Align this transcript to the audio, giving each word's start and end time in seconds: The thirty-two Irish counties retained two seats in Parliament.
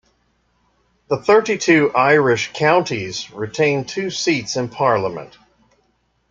The 1.09 1.17
thirty-two 1.21 1.91
Irish 1.93 2.53
counties 2.55 3.29
retained 3.31 3.87
two 3.87 4.09
seats 4.09 4.55
in 4.57 4.67
Parliament. 4.67 5.37